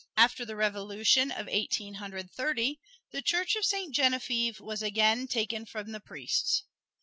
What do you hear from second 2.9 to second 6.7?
the church of Saint Genevieve was again taken from the priests.